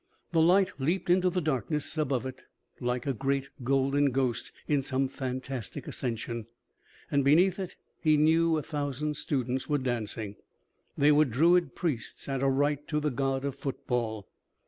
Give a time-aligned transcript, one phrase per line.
[0.31, 2.25] The light leaped into the darkness above
[2.79, 6.47] like a great golden ghost in some fantastic ascension,
[7.11, 10.37] and beneath it, he knew, a thousand students were dancing.
[10.97, 14.27] They were druid priests at a rite to the god of football.